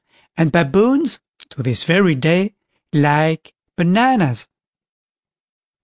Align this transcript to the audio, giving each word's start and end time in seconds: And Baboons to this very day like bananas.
And 0.35 0.51
Baboons 0.51 1.19
to 1.49 1.61
this 1.61 1.83
very 1.83 2.15
day 2.15 2.55
like 2.91 3.53
bananas. 3.75 4.47